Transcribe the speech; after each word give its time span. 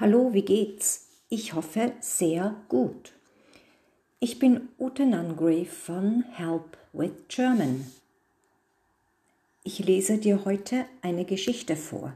Hallo, 0.00 0.32
wie 0.32 0.42
geht's? 0.42 1.08
Ich 1.28 1.54
hoffe 1.54 1.92
sehr 1.98 2.54
gut. 2.68 3.14
Ich 4.20 4.38
bin 4.38 4.68
Ute 4.78 5.04
Nungrave 5.04 5.64
von 5.64 6.22
Help 6.34 6.78
with 6.92 7.10
German. 7.26 7.84
Ich 9.64 9.80
lese 9.80 10.18
dir 10.18 10.44
heute 10.44 10.84
eine 11.02 11.24
Geschichte 11.24 11.74
vor. 11.74 12.12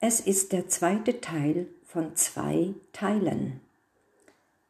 Es 0.00 0.18
ist 0.18 0.50
der 0.50 0.66
zweite 0.66 1.20
Teil 1.20 1.68
von 1.86 2.16
zwei 2.16 2.74
Teilen. 2.92 3.60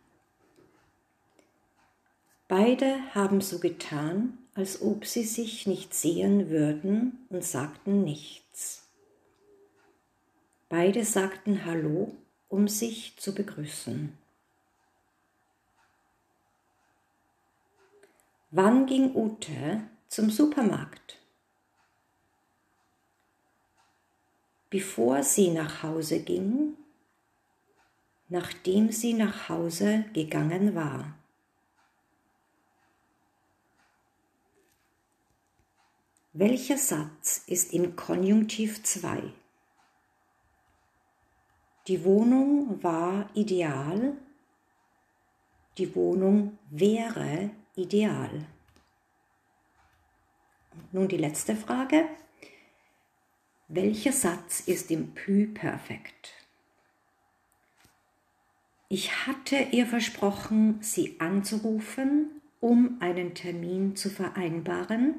Beide 2.49 3.15
haben 3.15 3.41
so 3.41 3.61
getan, 3.61 4.37
als 4.57 4.83
ob 4.83 5.07
sie 5.07 5.23
sich 5.23 5.69
nicht 5.69 5.95
sehen 5.95 6.51
würden 6.51 7.25
und 7.29 7.45
sagten 7.45 8.03
nichts. 8.03 8.89
Beide 10.69 11.05
sagten 11.05 11.65
Hallo, 11.65 12.17
um 12.49 12.67
sich 12.67 13.17
zu 13.17 13.33
begrüßen. 13.33 14.20
Wann 18.51 18.87
ging 18.87 19.15
Ute 19.15 19.83
zum 20.09 20.31
Supermarkt? 20.31 21.21
bevor 24.71 25.25
sie 25.25 25.51
nach 25.51 25.83
Hause 25.83 26.21
ging, 26.21 26.77
nachdem 28.29 28.93
sie 28.93 29.13
nach 29.13 29.49
Hause 29.49 30.05
gegangen 30.13 30.77
war. 30.77 31.17
Welcher 36.33 36.79
Satz 36.79 37.43
ist 37.49 37.73
im 37.73 37.97
Konjunktiv 37.97 38.85
2? 38.85 39.21
Die 41.89 42.05
Wohnung 42.05 42.81
war 42.85 43.29
ideal, 43.35 44.17
die 45.77 45.93
Wohnung 45.97 46.57
wäre 46.71 47.51
ideal. 47.77 48.47
Nun 50.93 51.09
die 51.09 51.17
letzte 51.17 51.57
Frage. 51.57 52.09
Welcher 53.69 54.13
Satz 54.13 54.61
ist 54.61 54.91
im 54.91 55.15
Plü-Perfekt? 55.15 56.33
Ich 58.89 59.27
hatte 59.27 59.57
ihr 59.71 59.87
versprochen, 59.87 60.79
sie 60.83 61.21
anzurufen, 61.21 62.43
um 62.59 62.97
einen 63.01 63.35
Termin 63.35 63.95
zu 63.95 64.11
vereinbaren. 64.11 65.15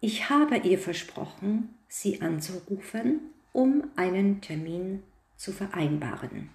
Ich 0.00 0.30
habe 0.30 0.56
ihr 0.56 0.78
versprochen, 0.78 1.74
sie 1.88 2.22
anzurufen, 2.22 3.20
um 3.52 3.90
einen 3.96 4.40
Termin 4.40 5.02
zu 5.36 5.52
vereinbaren. 5.52 6.48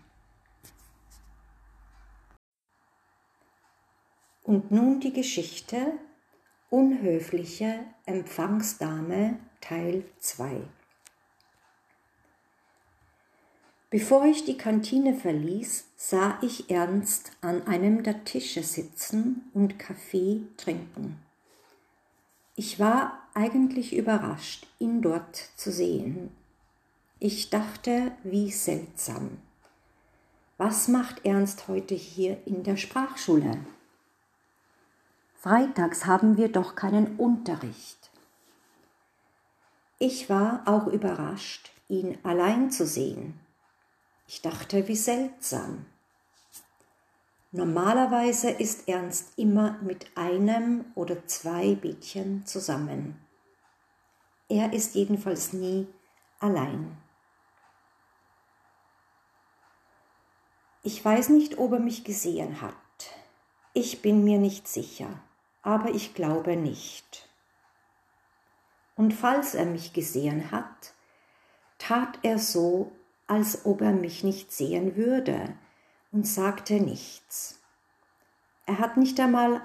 Und 4.45 4.69
nun 4.69 4.99
die 4.99 5.11
Geschichte 5.11 5.93
Unhöfliche 6.69 7.79
Empfangsdame 8.05 9.39
Teil 9.59 10.05
2 10.19 10.61
Bevor 13.89 14.25
ich 14.25 14.45
die 14.45 14.55
Kantine 14.55 15.15
verließ, 15.15 15.87
sah 15.95 16.37
ich 16.43 16.69
Ernst 16.69 17.31
an 17.41 17.65
einem 17.65 18.03
der 18.03 18.23
Tische 18.23 18.61
sitzen 18.61 19.49
und 19.55 19.79
Kaffee 19.79 20.41
trinken. 20.57 21.17
Ich 22.55 22.79
war 22.79 23.27
eigentlich 23.33 23.95
überrascht, 23.95 24.67
ihn 24.77 25.01
dort 25.01 25.35
zu 25.55 25.71
sehen. 25.71 26.29
Ich 27.19 27.49
dachte, 27.49 28.11
wie 28.23 28.51
seltsam. 28.51 29.39
Was 30.57 30.87
macht 30.87 31.25
Ernst 31.25 31.67
heute 31.67 31.95
hier 31.95 32.37
in 32.45 32.61
der 32.61 32.77
Sprachschule? 32.77 33.57
Freitags 35.45 36.07
haben 36.07 36.37
wir 36.37 36.51
doch 36.51 36.73
keinen 36.73 37.17
Unterricht. 37.17 38.09
Ich 39.99 40.27
war 40.27 40.63
auch 40.65 40.87
überrascht, 40.87 41.69
ihn 41.87 42.17
allein 42.23 42.71
zu 42.71 42.87
sehen. 42.87 43.39
Ich 44.27 44.41
dachte, 44.41 44.87
wie 44.87 44.95
seltsam. 44.95 45.85
Normalerweise 47.51 48.49
ist 48.49 48.87
Ernst 48.87 49.37
immer 49.37 49.77
mit 49.83 50.07
einem 50.17 50.83
oder 50.95 51.27
zwei 51.27 51.77
Mädchen 51.79 52.43
zusammen. 52.47 53.23
Er 54.49 54.73
ist 54.73 54.95
jedenfalls 54.95 55.53
nie 55.53 55.87
allein. 56.39 56.97
Ich 60.81 61.05
weiß 61.05 61.29
nicht, 61.29 61.59
ob 61.59 61.73
er 61.73 61.79
mich 61.79 62.03
gesehen 62.03 62.61
hat. 62.61 62.73
Ich 63.75 64.01
bin 64.01 64.23
mir 64.23 64.39
nicht 64.39 64.67
sicher, 64.67 65.19
aber 65.65 65.89
ich 65.89 66.13
glaube 66.13 66.55
nicht. 66.55 67.27
Und 68.95 69.13
falls 69.13 69.55
er 69.55 69.65
mich 69.65 69.93
gesehen 69.93 70.51
hat, 70.51 70.93
tat 71.79 72.19
er 72.21 72.37
so, 72.37 72.91
als 73.27 73.65
ob 73.65 73.81
er 73.81 73.91
mich 73.91 74.23
nicht 74.23 74.53
sehen 74.53 74.95
würde 74.95 75.55
und 76.11 76.27
sagte 76.27 76.75
nichts. 76.75 77.59
Er 78.67 78.77
hat 78.77 78.95
nicht 78.95 79.19
einmal 79.19 79.59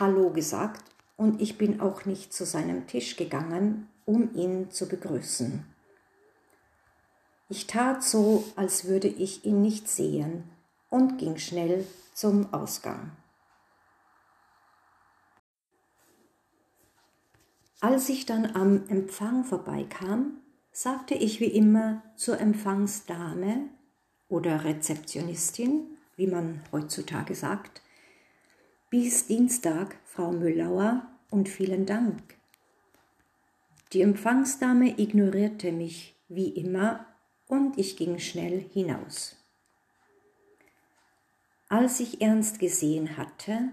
Hallo 0.00 0.30
gesagt 0.30 0.84
und 1.18 1.42
ich 1.42 1.58
bin 1.58 1.82
auch 1.82 2.06
nicht 2.06 2.32
zu 2.32 2.46
seinem 2.46 2.86
Tisch 2.86 3.16
gegangen, 3.16 3.88
um 4.06 4.34
ihn 4.34 4.70
zu 4.70 4.88
begrüßen. 4.88 5.66
Ich 7.50 7.66
tat 7.66 8.02
so, 8.02 8.44
als 8.56 8.86
würde 8.86 9.08
ich 9.08 9.44
ihn 9.44 9.60
nicht 9.60 9.86
sehen 9.86 10.50
und 10.88 11.18
ging 11.18 11.36
schnell 11.36 11.86
zum 12.14 12.54
Ausgang. 12.54 13.12
Als 17.82 18.08
ich 18.08 18.26
dann 18.26 18.46
am 18.54 18.88
Empfang 18.88 19.42
vorbeikam, 19.42 20.40
sagte 20.70 21.14
ich 21.14 21.40
wie 21.40 21.46
immer 21.46 22.00
zur 22.14 22.38
Empfangsdame 22.38 23.70
oder 24.28 24.64
Rezeptionistin, 24.64 25.98
wie 26.14 26.28
man 26.28 26.62
heutzutage 26.70 27.34
sagt, 27.34 27.82
bis 28.88 29.26
Dienstag, 29.26 29.96
Frau 30.04 30.30
Müllauer, 30.30 31.08
und 31.28 31.48
vielen 31.48 31.84
Dank. 31.84 32.22
Die 33.92 34.02
Empfangsdame 34.02 35.00
ignorierte 35.00 35.72
mich 35.72 36.14
wie 36.28 36.50
immer 36.50 37.04
und 37.48 37.78
ich 37.78 37.96
ging 37.96 38.20
schnell 38.20 38.60
hinaus. 38.60 39.36
Als 41.68 41.98
ich 41.98 42.20
Ernst 42.20 42.60
gesehen 42.60 43.16
hatte, 43.16 43.70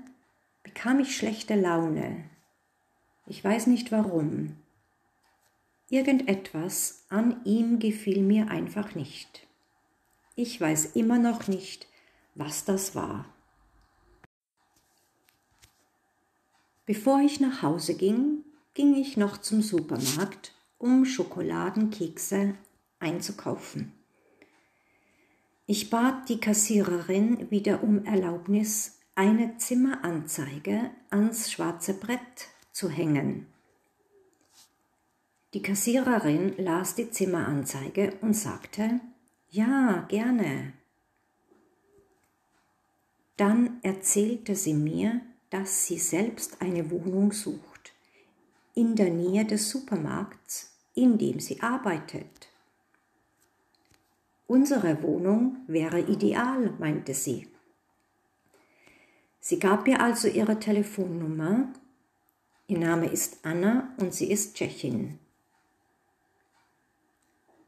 bekam 0.64 1.00
ich 1.00 1.16
schlechte 1.16 1.54
Laune. 1.54 2.24
Ich 3.30 3.44
weiß 3.44 3.68
nicht 3.68 3.92
warum. 3.92 4.56
Irgendetwas 5.88 7.06
an 7.10 7.46
ihm 7.46 7.78
gefiel 7.78 8.24
mir 8.24 8.50
einfach 8.50 8.96
nicht. 8.96 9.46
Ich 10.36 10.60
weiß 10.60 10.96
immer 10.96 11.20
noch 11.20 11.48
nicht, 11.48 11.88
was 12.34 12.66
das 12.66 12.96
war. 12.96 13.26
Bevor 16.88 17.20
ich 17.20 17.40
nach 17.40 17.62
Hause 17.62 17.94
ging, 17.96 18.44
ging 18.74 18.96
ich 18.96 19.16
noch 19.16 19.38
zum 19.38 19.62
Supermarkt, 19.62 20.56
um 20.80 21.06
Schokoladenkekse 21.06 22.56
einzukaufen. 23.00 23.94
Ich 25.68 25.92
bat 25.92 26.30
die 26.30 26.40
Kassiererin 26.40 27.52
wieder 27.52 27.84
um 27.84 28.06
Erlaubnis, 28.06 28.98
eine 29.14 29.58
Zimmeranzeige 29.58 30.90
ans 31.12 31.52
schwarze 31.52 31.94
Brett 31.94 32.50
zu 32.80 32.90
hängen. 32.90 33.46
Die 35.54 35.62
Kassiererin 35.62 36.54
las 36.58 36.96
die 36.96 37.12
Zimmeranzeige 37.12 38.14
und 38.22 38.36
sagte, 38.36 39.02
ja, 39.50 40.06
gerne. 40.08 40.72
Dann 43.36 43.80
erzählte 43.82 44.56
sie 44.56 44.74
mir, 44.74 45.20
dass 45.50 45.88
sie 45.88 45.98
selbst 45.98 46.62
eine 46.62 46.90
Wohnung 46.90 47.34
sucht, 47.34 47.92
in 48.76 48.96
der 48.96 49.10
Nähe 49.10 49.44
des 49.44 49.70
Supermarkts, 49.70 50.78
in 50.94 51.18
dem 51.18 51.42
sie 51.42 51.60
arbeitet. 51.62 52.48
Unsere 54.48 55.04
Wohnung 55.04 55.58
wäre 55.68 56.00
ideal, 56.00 56.74
meinte 56.80 57.14
sie. 57.14 57.46
Sie 59.42 59.60
gab 59.60 59.86
mir 59.86 60.00
also 60.00 60.30
ihre 60.30 60.60
Telefonnummer. 60.60 61.74
Ihr 62.70 62.78
Name 62.78 63.08
ist 63.08 63.40
Anna 63.42 63.96
und 63.98 64.14
sie 64.14 64.32
ist 64.32 64.56
Tschechin. 64.56 65.18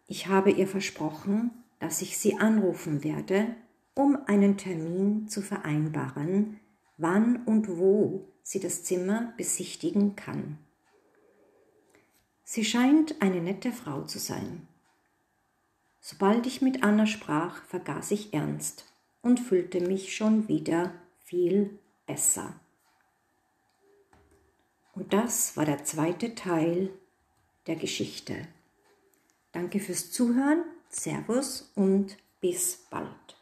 Ich 0.05 0.27
habe 0.27 0.51
ihr 0.51 0.67
versprochen, 0.67 1.49
dass 1.79 2.03
ich 2.03 2.19
sie 2.19 2.37
anrufen 2.37 3.03
werde, 3.03 3.55
um 3.95 4.15
einen 4.27 4.57
Termin 4.57 5.27
zu 5.27 5.41
vereinbaren, 5.41 6.59
wann 6.97 7.43
und 7.45 7.67
wo 7.79 8.27
sie 8.43 8.59
das 8.59 8.83
Zimmer 8.83 9.33
besichtigen 9.37 10.15
kann. 10.15 10.59
Sie 12.43 12.63
scheint 12.63 13.23
eine 13.23 13.41
nette 13.41 13.71
Frau 13.71 14.03
zu 14.03 14.19
sein. 14.19 14.67
Sobald 15.99 16.45
ich 16.45 16.61
mit 16.61 16.83
Anna 16.83 17.07
sprach, 17.07 17.63
vergaß 17.63 18.11
ich 18.11 18.35
ernst 18.35 18.85
und 19.23 19.39
fühlte 19.39 19.81
mich 19.81 20.15
schon 20.15 20.47
wieder 20.47 20.93
viel 21.23 21.79
besser. 22.05 22.60
Und 25.01 25.13
das 25.13 25.57
war 25.57 25.65
der 25.65 25.83
zweite 25.83 26.35
Teil 26.35 26.91
der 27.65 27.75
Geschichte. 27.75 28.47
Danke 29.51 29.79
fürs 29.79 30.11
Zuhören, 30.11 30.63
Servus 30.89 31.71
und 31.73 32.17
bis 32.39 32.85
bald. 32.91 33.40